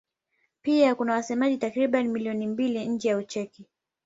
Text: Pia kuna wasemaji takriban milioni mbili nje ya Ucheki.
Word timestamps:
Pia 0.61 0.95
kuna 0.95 1.13
wasemaji 1.13 1.57
takriban 1.57 2.07
milioni 2.07 2.47
mbili 2.47 2.85
nje 2.85 3.09
ya 3.09 3.17
Ucheki. 3.17 3.65